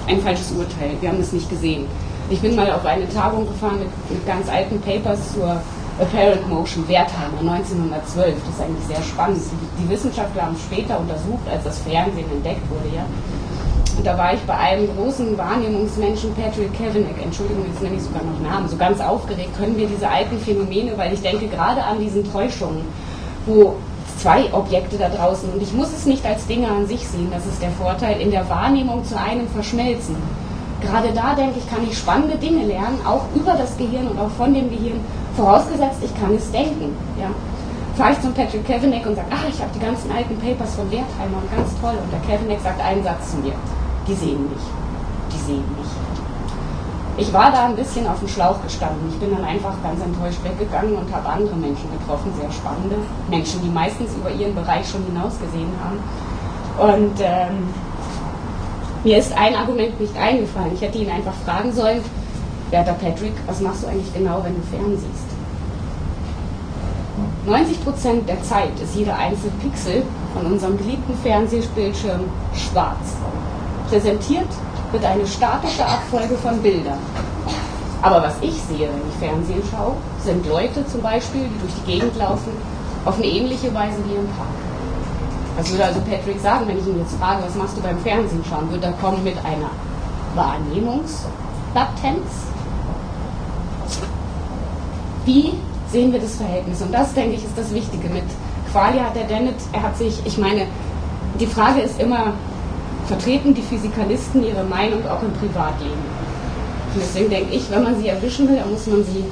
ein 0.07 0.21
falsches 0.21 0.51
Urteil. 0.51 0.91
Wir 0.99 1.09
haben 1.09 1.19
es 1.19 1.31
nicht 1.31 1.49
gesehen. 1.49 1.85
Ich 2.29 2.39
bin 2.39 2.55
mal 2.55 2.71
auf 2.71 2.85
eine 2.85 3.07
Tagung 3.09 3.47
gefahren 3.47 3.79
mit, 3.79 3.89
mit 4.09 4.25
ganz 4.25 4.49
alten 4.49 4.79
Papers 4.81 5.33
zur 5.33 5.61
Apparent 5.99 6.47
Motion, 6.49 6.87
Wertheimer, 6.87 7.39
1912. 7.39 8.35
Das 8.45 8.55
ist 8.55 8.61
eigentlich 8.61 8.87
sehr 8.87 9.03
spannend. 9.03 9.41
Die, 9.77 9.89
Wissenschaftler 9.89 10.43
haben 10.43 10.57
später 10.57 10.99
untersucht, 10.99 11.45
als 11.51 11.63
das 11.63 11.79
Fernsehen 11.79 12.31
entdeckt 12.31 12.63
wurde, 12.69 12.95
ja. 12.95 13.05
Und 13.97 14.05
da 14.05 14.17
war 14.17 14.33
ich 14.33 14.39
bei 14.41 14.55
einem 14.55 14.87
großen 14.95 15.37
Wahrnehmungsmenschen, 15.37 16.33
Patrick 16.33 16.73
Kavanagh, 16.77 17.21
Entschuldigung, 17.23 17.65
jetzt 17.71 17.81
nenne 17.81 17.95
ich 17.95 18.03
sogar 18.03 18.21
noch 18.23 18.39
Namen, 18.39 18.67
so 18.67 18.77
ganz 18.77 18.99
aufgeregt, 18.99 19.55
können 19.57 19.77
wir 19.77 19.87
diese 19.87 20.09
alten 20.09 20.39
Phänomene, 20.39 20.97
weil 20.97 21.13
ich 21.13 21.21
denke 21.21 21.47
gerade 21.47 21.83
an 21.83 21.99
diesen 21.99 22.29
Täuschungen, 22.31 22.81
wo 23.45 23.75
zwei 24.17 24.53
Objekte 24.53 24.97
da 24.97 25.09
draußen 25.09 25.51
und 25.51 25.61
ich 25.61 25.73
muss 25.73 25.89
es 25.93 26.05
nicht 26.05 26.25
als 26.25 26.45
Dinge 26.45 26.67
an 26.69 26.85
sich 26.87 27.07
sehen, 27.07 27.29
das 27.31 27.45
ist 27.45 27.61
der 27.61 27.71
Vorteil, 27.71 28.21
in 28.21 28.31
der 28.31 28.47
Wahrnehmung 28.49 29.03
zu 29.03 29.17
einem 29.19 29.47
verschmelzen. 29.47 30.15
Gerade 30.81 31.09
da 31.13 31.35
denke 31.35 31.59
ich, 31.59 31.69
kann 31.69 31.83
ich 31.87 31.97
spannende 31.97 32.37
Dinge 32.37 32.65
lernen, 32.65 32.99
auch 33.05 33.25
über 33.35 33.53
das 33.53 33.77
Gehirn 33.77 34.07
und 34.07 34.19
auch 34.19 34.31
von 34.31 34.53
dem 34.53 34.69
Gehirn, 34.69 34.99
vorausgesetzt, 35.35 35.99
ich 36.03 36.13
kann 36.19 36.33
es 36.35 36.51
denken. 36.51 36.95
Ja. 37.19 37.29
Fahre 37.95 38.13
ich 38.13 38.21
zum 38.21 38.33
Patrick 38.33 38.65
Kavanagh 38.65 39.05
und 39.07 39.15
sage, 39.15 39.27
ach, 39.31 39.45
ich 39.47 39.59
habe 39.61 39.71
die 39.75 39.79
ganzen 39.79 40.11
alten 40.11 40.37
Papers 40.37 40.75
von 40.75 40.89
Wertheimer 40.89 41.37
und 41.41 41.55
ganz 41.55 41.69
toll. 41.81 41.93
Und 42.01 42.11
der 42.11 42.21
Kavanagh 42.21 42.61
sagt 42.63 42.81
einen 42.81 43.03
Satz 43.03 43.31
zu 43.31 43.37
mir, 43.37 43.53
die 44.07 44.13
sehen 44.13 44.43
mich, 44.49 44.63
die 45.33 45.45
sehen 45.45 45.65
mich. 45.77 45.87
Ich 47.17 47.33
war 47.33 47.51
da 47.51 47.65
ein 47.65 47.75
bisschen 47.75 48.07
auf 48.07 48.19
dem 48.19 48.27
Schlauch 48.27 48.61
gestanden. 48.63 49.09
Ich 49.09 49.19
bin 49.19 49.31
dann 49.31 49.43
einfach 49.43 49.73
ganz 49.83 50.01
enttäuscht 50.01 50.43
weggegangen 50.43 50.95
und 50.95 51.13
habe 51.13 51.27
andere 51.27 51.55
Menschen 51.55 51.89
getroffen, 51.91 52.31
sehr 52.39 52.51
spannende 52.51 52.95
Menschen, 53.29 53.61
die 53.61 53.69
meistens 53.69 54.15
über 54.15 54.31
ihren 54.31 54.55
Bereich 54.55 54.89
schon 54.89 55.03
hinausgesehen 55.05 55.69
haben. 55.83 55.99
Und 56.79 57.19
ähm, 57.19 57.67
mir 59.03 59.17
ist 59.17 59.37
ein 59.37 59.55
Argument 59.55 59.99
nicht 59.99 60.15
eingefallen. 60.17 60.71
Ich 60.73 60.81
hätte 60.81 60.97
ihn 60.97 61.11
einfach 61.11 61.33
fragen 61.45 61.71
sollen, 61.73 62.01
werter 62.69 62.93
Patrick, 62.93 63.33
was 63.45 63.59
machst 63.59 63.83
du 63.83 63.87
eigentlich 63.87 64.13
genau, 64.13 64.41
wenn 64.43 64.55
du 64.55 64.61
fernsiehst? 64.61 65.31
90 67.45 67.83
Prozent 67.83 68.29
der 68.29 68.41
Zeit 68.43 68.79
ist 68.81 68.95
jeder 68.95 69.17
einzelne 69.17 69.51
Pixel 69.61 70.03
von 70.33 70.45
unserem 70.45 70.77
geliebten 70.77 71.13
Fernsehbildschirm 71.23 72.21
schwarz. 72.53 73.15
Präsentiert 73.91 74.47
wird 74.93 75.03
eine 75.03 75.27
statische 75.27 75.85
Abfolge 75.85 76.35
von 76.37 76.61
Bildern. 76.61 76.97
Aber 78.01 78.23
was 78.23 78.35
ich 78.39 78.53
sehe, 78.53 78.87
wenn 78.87 79.09
ich 79.09 79.15
Fernsehen 79.19 79.61
schaue, 79.69 79.97
sind 80.23 80.47
Leute 80.47 80.87
zum 80.87 81.01
Beispiel, 81.01 81.41
die 81.41 81.59
durch 81.59 81.73
die 81.81 81.91
Gegend 81.91 82.15
laufen, 82.17 82.51
auf 83.03 83.17
eine 83.17 83.25
ähnliche 83.25 83.73
Weise 83.73 83.97
wie 84.07 84.15
im 84.15 84.27
Park. 84.27 84.47
Was 85.57 85.69
würde 85.69 85.83
also 85.83 85.99
Patrick 86.09 86.39
sagen, 86.39 86.69
wenn 86.69 86.79
ich 86.79 86.87
ihn 86.87 86.99
jetzt 86.99 87.15
frage, 87.19 87.43
was 87.43 87.53
machst 87.55 87.75
du 87.75 87.81
beim 87.81 87.99
Fernsehen 87.99 88.41
schauen? 88.49 88.71
Würde 88.71 88.85
er 88.85 88.93
kommen 88.93 89.21
mit 89.25 89.35
einer 89.43 89.71
Wahrnehmungslatenz? 90.35 91.25
Wie 95.25 95.51
sehen 95.91 96.13
wir 96.13 96.21
das 96.21 96.35
Verhältnis? 96.35 96.81
Und 96.81 96.93
das, 96.93 97.13
denke 97.13 97.35
ich, 97.35 97.43
ist 97.43 97.57
das 97.57 97.73
Wichtige. 97.73 98.07
Mit 98.07 98.23
Qualia 98.71 99.03
hat 99.03 99.17
der 99.17 99.25
Dennett, 99.25 99.55
er 99.73 99.83
hat 99.83 99.97
sich, 99.97 100.25
ich 100.25 100.37
meine, 100.37 100.65
die 101.41 101.47
Frage 101.47 101.81
ist 101.81 101.99
immer, 101.99 102.35
vertreten 103.11 103.53
die 103.53 103.61
Physikalisten 103.61 104.41
ihre 104.41 104.63
Meinung 104.63 105.05
auch 105.05 105.21
im 105.21 105.33
Privatleben? 105.33 105.99
Und 106.93 107.01
deswegen 107.01 107.29
denke 107.29 107.53
ich, 107.53 107.69
wenn 107.69 107.83
man 107.83 107.99
sie 107.99 108.07
erwischen 108.07 108.47
will, 108.47 108.55
dann 108.55 108.71
muss 108.71 108.87
man 108.87 109.03
sie 109.03 109.25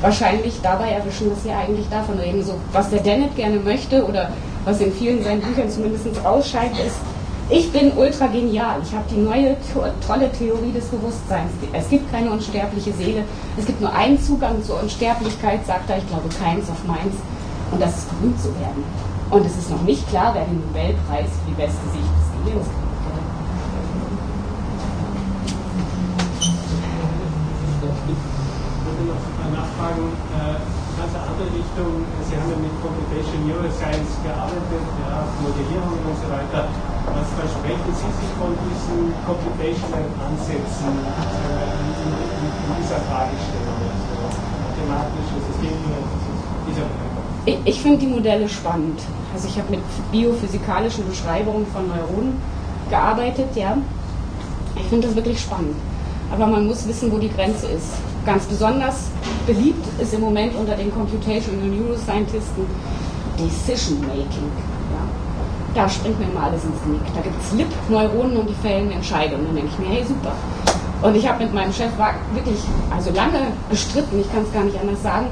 wahrscheinlich 0.00 0.54
dabei 0.62 0.88
erwischen, 0.90 1.28
dass 1.28 1.42
sie 1.42 1.50
eigentlich 1.50 1.86
davon 1.90 2.18
reden. 2.18 2.42
So, 2.42 2.54
was 2.72 2.88
der 2.88 3.00
Dennett 3.00 3.36
gerne 3.36 3.56
möchte 3.56 4.02
oder 4.04 4.30
was 4.64 4.80
in 4.80 4.90
vielen 4.92 5.22
seinen 5.22 5.42
Büchern 5.42 5.68
zumindest 5.68 6.06
ausscheint, 6.24 6.72
ist, 6.78 6.96
ich 7.50 7.70
bin 7.72 7.92
ultra 7.94 8.26
genial. 8.28 8.80
Ich 8.82 8.94
habe 8.94 9.04
die 9.10 9.20
neue 9.20 9.54
tolle 10.06 10.32
Theorie 10.32 10.72
des 10.72 10.86
Bewusstseins. 10.86 11.50
Es 11.74 11.90
gibt 11.90 12.10
keine 12.10 12.30
unsterbliche 12.30 12.92
Seele. 12.92 13.24
Es 13.58 13.66
gibt 13.66 13.82
nur 13.82 13.92
einen 13.92 14.18
Zugang 14.18 14.62
zur 14.64 14.80
Unsterblichkeit, 14.80 15.66
sagt 15.66 15.90
er, 15.90 15.98
ich 15.98 16.08
glaube, 16.08 16.28
keins 16.42 16.70
auf 16.70 16.82
meins. 16.86 17.16
Und 17.70 17.82
das 17.82 17.98
ist 17.98 18.18
berühmt 18.18 18.40
zu 18.40 18.48
werden. 18.48 18.82
Und 19.28 19.44
es 19.44 19.56
ist 19.58 19.70
noch 19.70 19.82
nicht 19.82 20.08
klar, 20.08 20.32
wer 20.34 20.44
den 20.44 20.60
Nobelpreis 20.60 21.28
für 21.28 21.50
die 21.50 21.60
beste 21.60 21.84
Sicht 21.92 22.21
Ich 22.42 22.50
würde 22.50 22.58
noch 29.06 29.22
nachfragen, 29.54 30.10
äh, 30.34 30.58
ganz 30.98 31.14
andere 31.22 31.46
Richtung. 31.54 32.02
Sie 32.26 32.34
haben 32.34 32.50
ja 32.50 32.58
mit 32.58 32.74
Computation 32.82 33.46
Neuroscience 33.46 34.18
gearbeitet, 34.26 34.82
ja, 35.06 35.22
Modellierung 35.38 36.02
und 36.02 36.18
so 36.18 36.26
weiter. 36.34 36.66
Was 37.14 37.30
versprechen 37.38 37.94
Sie 37.94 38.10
sich 38.10 38.32
von 38.34 38.58
diesen 38.58 39.14
computational 39.22 40.02
Ansätzen 40.18 40.98
äh, 40.98 41.78
in, 41.78 42.10
in, 42.10 42.50
in, 42.50 42.74
dieser 42.82 42.98
Fragestellung? 43.06 43.86
Also 43.86 44.18
mathematische 44.66 45.38
Systeme, 45.46 45.94
dieser 46.66 46.90
Ich, 47.44 47.58
ich 47.64 47.80
finde 47.80 47.98
die 47.98 48.06
Modelle 48.06 48.48
spannend. 48.48 49.00
Also 49.34 49.48
ich 49.48 49.58
habe 49.58 49.70
mit 49.70 49.80
biophysikalischen 50.12 51.08
Beschreibungen 51.08 51.66
von 51.66 51.88
Neuronen 51.88 52.40
gearbeitet, 52.88 53.48
ja. 53.54 53.76
Ich 54.76 54.86
finde 54.86 55.08
das 55.08 55.16
wirklich 55.16 55.40
spannend. 55.40 55.74
Aber 56.32 56.46
man 56.46 56.66
muss 56.66 56.86
wissen, 56.86 57.10
wo 57.10 57.18
die 57.18 57.30
Grenze 57.30 57.66
ist. 57.66 57.88
Ganz 58.24 58.44
besonders 58.44 59.08
beliebt 59.46 59.84
ist 60.00 60.14
im 60.14 60.20
Moment 60.20 60.54
unter 60.54 60.76
den 60.76 60.92
Computational 60.92 61.66
Neuroscientisten 61.66 62.64
Decision 63.38 64.00
Making. 64.02 64.50
Ja. 64.92 65.02
Da 65.82 65.88
springt 65.88 66.20
mir 66.20 66.26
immer 66.26 66.44
alles 66.44 66.64
ins 66.64 66.80
Genick. 66.84 67.02
Da 67.14 67.22
gibt 67.22 67.42
es 67.42 67.52
Lip-Neuronen 67.52 68.36
und 68.36 68.48
die 68.48 68.54
fällen 68.54 68.92
Entscheidungen. 68.92 69.46
Dann 69.46 69.56
denke 69.56 69.70
ich 69.72 69.78
mir, 69.78 69.94
hey 69.94 70.04
super. 70.06 70.32
Und 71.02 71.16
ich 71.16 71.28
habe 71.28 71.42
mit 71.42 71.52
meinem 71.52 71.72
Chef 71.72 71.90
wirklich 72.32 72.60
also 72.94 73.10
lange 73.10 73.48
gestritten, 73.68 74.20
ich 74.20 74.32
kann 74.32 74.44
es 74.44 74.52
gar 74.52 74.62
nicht 74.62 74.78
anders 74.80 75.02
sagen, 75.02 75.26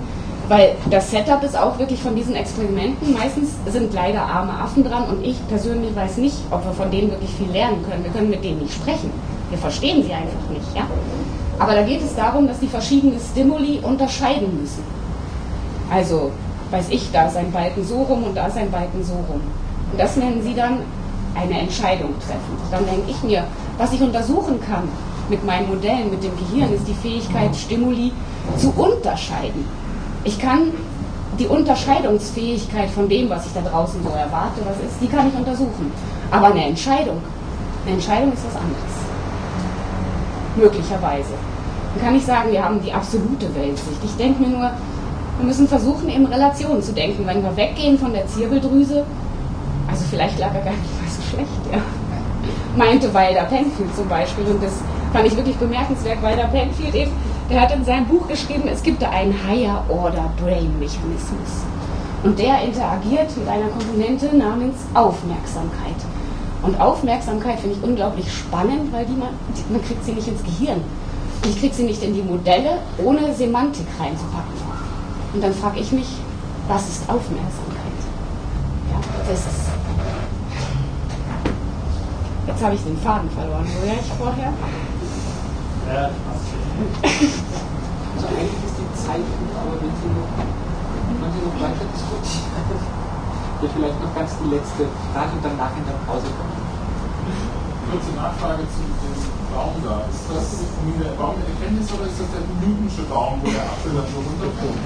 weil 0.51 0.75
das 0.91 1.13
Setup 1.13 1.45
ist 1.45 1.57
auch 1.57 1.79
wirklich 1.79 2.03
von 2.03 2.17
diesen 2.17 2.35
Experimenten. 2.35 3.13
Meistens 3.15 3.51
sind 3.69 3.95
leider 3.95 4.21
arme 4.23 4.53
Affen 4.53 4.83
dran 4.83 5.05
und 5.05 5.25
ich 5.25 5.37
persönlich 5.47 5.95
weiß 5.95 6.17
nicht, 6.17 6.35
ob 6.51 6.65
wir 6.65 6.73
von 6.73 6.91
denen 6.91 7.13
wirklich 7.13 7.31
viel 7.31 7.49
lernen 7.53 7.85
können. 7.89 8.03
Wir 8.03 8.11
können 8.11 8.31
mit 8.31 8.43
denen 8.43 8.59
nicht 8.59 8.75
sprechen. 8.75 9.13
Wir 9.49 9.59
verstehen 9.59 10.03
sie 10.03 10.13
einfach 10.13 10.51
nicht. 10.51 10.67
Ja? 10.75 10.89
Aber 11.61 11.75
da 11.75 11.83
geht 11.83 12.03
es 12.03 12.17
darum, 12.17 12.49
dass 12.49 12.59
die 12.59 12.67
verschiedenen 12.67 13.21
Stimuli 13.21 13.79
unterscheiden 13.81 14.61
müssen. 14.61 14.83
Also, 15.89 16.33
weiß 16.73 16.87
ich, 16.91 17.13
da 17.13 17.27
ist 17.27 17.37
ein 17.37 17.53
Balken 17.53 17.85
so 17.85 18.03
rum 18.03 18.25
und 18.25 18.37
da 18.37 18.49
ist 18.49 18.57
ein 18.57 18.73
Balken 18.73 19.05
so 19.05 19.15
rum. 19.15 19.43
Und 19.93 20.01
das 20.01 20.17
nennen 20.17 20.43
sie 20.43 20.55
dann 20.55 20.79
eine 21.37 21.61
Entscheidung 21.61 22.13
treffen. 22.19 22.59
Dann 22.73 22.85
denke 22.87 23.09
ich 23.09 23.23
mir, 23.23 23.45
was 23.79 23.93
ich 23.93 24.01
untersuchen 24.01 24.61
kann 24.61 24.89
mit 25.29 25.47
meinen 25.47 25.69
Modellen, 25.69 26.11
mit 26.11 26.25
dem 26.25 26.37
Gehirn, 26.37 26.75
ist 26.75 26.89
die 26.89 26.95
Fähigkeit, 26.95 27.55
Stimuli 27.55 28.11
zu 28.59 28.73
unterscheiden. 28.77 29.65
Ich 30.25 30.39
kann 30.39 30.73
die 31.39 31.47
Unterscheidungsfähigkeit 31.47 32.91
von 32.91 33.09
dem, 33.09 33.31
was 33.31 33.47
ich 33.47 33.53
da 33.55 33.63
draußen 33.63 34.03
so 34.03 34.11
erwarte, 34.11 34.61
was 34.67 34.77
ist, 34.87 35.01
die 35.01 35.09
kann 35.09 35.29
ich 35.29 35.35
untersuchen. 35.35 35.91
Aber 36.31 36.49
eine 36.49 36.67
Entscheidung, 36.67 37.19
eine 37.85 37.95
Entscheidung 37.95 38.33
ist 38.33 38.45
was 38.47 38.57
anderes. 38.57 38.95
Möglicherweise. 40.57 41.33
Dann 41.95 42.05
kann 42.05 42.17
ich 42.17 42.25
sagen, 42.25 42.53
wir 42.53 42.63
haben 42.63 42.81
die 42.83 42.93
absolute 42.93 43.53
Weltsicht. 43.55 44.05
Ich 44.05 44.17
denke 44.17 44.43
mir 44.43 44.49
nur, 44.49 44.71
wir 45.39 45.47
müssen 45.47 45.67
versuchen, 45.67 46.09
in 46.09 46.27
Relationen 46.27 46.83
zu 46.83 46.93
denken. 46.93 47.27
Wenn 47.27 47.43
wir 47.43 47.57
weggehen 47.57 47.99
von 47.99 48.13
der 48.13 48.27
Zirbeldrüse, 48.27 49.05
also 49.89 50.05
vielleicht 50.11 50.39
lag 50.39 50.55
er 50.55 50.61
gar 50.61 50.73
nicht 50.73 51.01
mal 51.01 51.09
so 51.09 51.23
schlecht, 51.23 51.49
ja. 51.73 51.79
Meinte 52.77 53.13
Wilder 53.13 53.45
Penfield 53.45 53.97
zum 53.97 54.09
Beispiel. 54.09 54.45
Und 54.45 54.63
das 54.63 54.73
fand 55.13 55.27
ich 55.27 55.37
wirklich 55.37 55.57
bemerkenswert. 55.57 56.23
Wilder 56.23 56.49
Penfield 56.49 56.95
eben, 56.95 57.13
der 57.51 57.61
hat 57.61 57.75
in 57.75 57.85
seinem 57.85 58.07
Buch 58.07 58.29
geschrieben, 58.29 58.69
es 58.69 58.83
gibt 58.83 59.03
da 59.03 59.11
einen 59.11 59.35
Higher 59.47 59.85
Order 59.89 60.31
Brain 60.41 60.73
Mechanismus. 60.79 61.65
Und 62.23 62.39
der 62.39 62.63
interagiert 62.63 63.37
mit 63.37 63.49
einer 63.49 63.69
Komponente 63.69 64.37
namens 64.37 64.77
Aufmerksamkeit. 64.95 65.97
Und 66.63 66.79
Aufmerksamkeit 66.81 67.59
finde 67.59 67.77
ich 67.77 67.83
unglaublich 67.83 68.33
spannend, 68.33 68.93
weil 68.93 69.05
die 69.07 69.15
man, 69.15 69.31
man 69.71 69.83
kriegt 69.83 70.05
sie 70.05 70.13
nicht 70.13 70.29
ins 70.29 70.43
Gehirn. 70.45 70.81
Und 71.43 71.51
ich 71.51 71.59
kriege 71.59 71.75
sie 71.75 71.85
nicht 71.85 72.03
in 72.03 72.15
die 72.15 72.23
Modelle, 72.23 72.79
ohne 73.03 73.35
Semantik 73.35 73.87
reinzupacken. 73.99 74.61
Und 75.33 75.43
dann 75.43 75.55
frage 75.55 75.81
ich 75.81 75.91
mich, 75.91 76.07
was 76.69 76.89
ist 76.89 77.09
Aufmerksamkeit? 77.09 77.99
Ja, 78.93 79.01
das 79.27 79.39
ist. 79.39 79.71
Jetzt 82.47 82.63
habe 82.63 82.75
ich 82.75 82.83
den 82.83 82.99
Faden 82.99 83.31
verloren. 83.31 83.67
Wo 83.81 83.87
wäre 83.87 83.97
ich 83.99 84.13
vorher? 84.13 84.53
Also 86.81 88.27
eigentlich 88.37 88.65
ist 88.65 88.77
die 88.81 88.91
Zeit 88.97 89.21
gut, 89.21 89.53
aber 89.57 89.77
wenn 89.81 89.95
Sie 90.01 90.11
noch, 90.17 90.33
wenn 90.33 91.31
Sie 91.33 91.43
noch 91.45 91.57
weiter 91.61 91.85
diskutieren, 91.93 93.01
ja 93.63 93.69
vielleicht 93.69 94.01
noch 94.01 94.15
ganz 94.17 94.33
die 94.41 94.49
letzte 94.49 94.89
Frage 95.13 95.33
und 95.37 95.45
danach 95.45 95.73
in 95.77 95.85
der 95.85 95.99
Pause 96.09 96.29
kommen. 96.33 96.57
Kurze 97.91 98.13
Nachfrage 98.17 98.65
zu 98.71 98.81
dem 98.81 99.17
Baum 99.53 99.77
da. 99.85 100.07
Ist 100.09 100.25
das 100.31 100.65
nun 100.81 100.97
der 100.97 101.13
Baum 101.21 101.37
der 101.43 101.53
Erkenntnis 101.53 101.91
oder 101.93 102.07
ist 102.09 102.17
das 102.17 102.31
der 102.33 102.45
Newtonsche 102.63 103.05
Baum, 103.11 103.43
wo 103.43 103.51
der 103.51 103.67
Apfel 103.67 103.93
dann 103.93 104.09
so 104.09 104.19
runterkommt? 104.25 104.81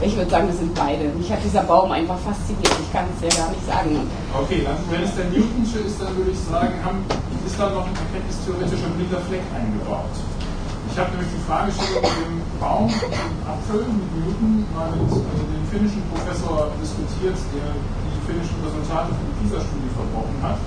Ich 0.00 0.16
würde 0.16 0.30
sagen, 0.30 0.48
das 0.48 0.58
sind 0.58 0.74
beide. 0.74 1.12
Mich 1.16 1.30
hat 1.30 1.42
dieser 1.44 1.62
Baum 1.64 1.90
einfach 1.92 2.18
fasziniert. 2.18 2.76
Ich 2.80 2.90
kann 2.92 3.06
es 3.12 3.20
ja 3.24 3.32
gar 3.40 3.50
nicht 3.50 3.64
sagen. 3.66 4.08
Okay, 4.36 4.60
dann, 4.64 4.78
wenn 4.90 5.02
es 5.02 5.14
der 5.16 5.28
Newtonsche 5.28 5.84
ist, 5.84 6.00
dann 6.00 6.16
würde 6.16 6.30
ich 6.30 6.40
sagen, 6.40 6.74
haben, 6.84 7.04
ist 7.46 7.58
da 7.58 7.70
noch 7.70 7.86
ein 7.86 7.94
erkenntnistheoretischer 7.94 8.90
blinder 8.94 9.20
Fleck 9.28 9.44
eingebaut. 9.54 10.14
Ich 10.90 10.96
habe 10.98 11.10
nämlich 11.10 11.30
die 11.32 11.42
Fragestellung 11.48 12.02
mit 12.02 12.18
dem 12.24 12.38
Baum 12.60 12.86
und 12.86 13.40
Apfel 13.48 13.82
mit 13.88 14.08
Newton 14.14 14.66
mal 14.74 14.90
mit 14.94 15.10
äh, 15.10 15.44
dem 15.50 15.64
finnischen 15.72 16.02
Professor 16.12 16.70
diskutiert, 16.78 17.38
der 17.54 17.68
die 17.74 18.20
finnischen 18.26 18.56
Resultate 18.62 19.10
für 19.10 19.24
die 19.26 19.36
PISA-Studie 19.42 19.90
verbrochen 19.90 20.38
hat. 20.42 20.58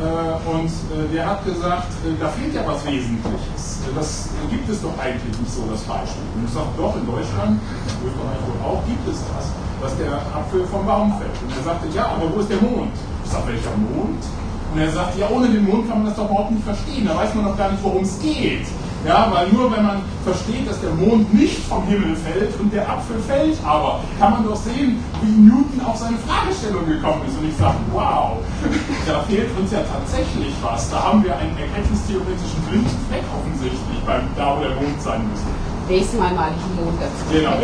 Äh, 0.00 0.32
und 0.48 0.72
äh, 0.96 1.12
der 1.12 1.28
hat 1.28 1.44
gesagt, 1.44 1.92
äh, 2.08 2.16
da 2.16 2.32
fehlt 2.32 2.56
ja 2.56 2.64
was 2.64 2.80
Wesentliches. 2.88 3.84
Das 3.92 4.32
gibt 4.48 4.64
es 4.70 4.80
doch 4.80 4.96
eigentlich 4.96 5.34
nicht 5.36 5.52
so, 5.52 5.68
das 5.68 5.84
Beispiel. 5.84 6.24
Und 6.32 6.48
ich 6.48 6.52
sage, 6.56 6.72
doch, 6.80 6.96
in 6.96 7.04
Deutschland, 7.04 7.60
in 7.60 8.08
Österreich 8.08 8.40
wohl 8.48 8.60
auch, 8.64 8.80
gibt 8.88 9.04
es 9.12 9.20
das, 9.28 9.52
dass 9.84 9.92
der 10.00 10.24
Apfel 10.32 10.64
vom 10.72 10.88
Baum 10.88 11.12
fällt. 11.20 11.36
Und 11.44 11.52
er 11.52 11.64
sagte, 11.68 11.86
ja, 11.92 12.16
aber 12.16 12.32
wo 12.32 12.40
ist 12.40 12.48
der 12.48 12.64
Mond? 12.64 12.96
Ich 12.96 13.30
sage, 13.30 13.52
welcher 13.52 13.76
Mond? 13.76 14.24
Und 14.72 14.78
er 14.80 14.88
sagt, 14.88 15.18
ja, 15.18 15.28
ohne 15.28 15.52
den 15.52 15.68
Mond 15.68 15.84
kann 15.88 16.00
man 16.00 16.06
das 16.08 16.16
doch 16.16 16.30
überhaupt 16.30 16.52
nicht 16.52 16.64
verstehen. 16.64 17.04
Da 17.04 17.16
weiß 17.16 17.34
man 17.34 17.44
doch 17.44 17.56
gar 17.60 17.70
nicht, 17.70 17.82
worum 17.82 18.02
es 18.02 18.16
geht. 18.20 18.64
Ja, 19.06 19.30
weil 19.32 19.48
nur 19.48 19.72
wenn 19.72 19.82
man 19.82 20.02
versteht, 20.24 20.68
dass 20.68 20.80
der 20.80 20.92
Mond 20.92 21.32
nicht 21.32 21.58
vom 21.64 21.86
Himmel 21.86 22.14
fällt 22.16 22.52
und 22.60 22.70
der 22.72 22.88
Apfel 22.88 23.18
fällt 23.26 23.56
aber, 23.64 24.00
kann 24.18 24.32
man 24.32 24.44
doch 24.44 24.56
sehen, 24.56 25.02
wie 25.22 25.40
Newton 25.40 25.80
auf 25.86 25.96
seine 25.96 26.18
Fragestellung 26.18 26.86
gekommen 26.86 27.22
ist. 27.26 27.38
Und 27.38 27.48
ich 27.48 27.56
sage, 27.56 27.78
wow, 27.92 28.36
da 29.06 29.20
fehlt 29.20 29.48
uns 29.58 29.72
ja 29.72 29.80
tatsächlich 29.80 30.52
was. 30.60 30.90
Da 30.90 31.02
haben 31.02 31.24
wir 31.24 31.34
einen 31.36 31.56
erkenntnistheoretischen 31.56 32.60
blinden 32.68 32.98
Fleck 33.08 33.24
offensichtlich, 33.32 34.04
beim, 34.04 34.28
da 34.36 34.54
wo 34.56 34.60
der 34.60 34.76
Mond 34.76 35.00
sein 35.00 35.26
müsste. 35.30 35.48
Nächstes 35.88 36.20
Mal 36.20 36.34
mal 36.34 36.52
ich 36.52 36.62
einen 36.62 36.76
Mond 36.84 37.00
dazu. 37.00 37.24
Genau. 37.32 37.56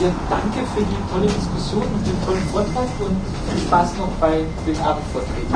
Ja, 0.00 0.08
danke 0.28 0.66
für 0.74 0.82
die 0.82 0.96
tolle 1.12 1.26
Diskussion 1.26 1.82
und 1.82 2.04
den 2.04 2.20
tollen 2.24 2.42
Vortrag 2.50 2.88
und 2.98 3.16
viel 3.48 3.60
Spaß 3.68 3.94
noch 3.98 4.10
bei 4.18 4.42
den 4.66 4.80
Abendvorträgen. 4.80 5.54